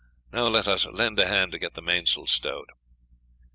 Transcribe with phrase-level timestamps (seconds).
[0.33, 2.71] Now let us lend a hand to get the mainsail stowed."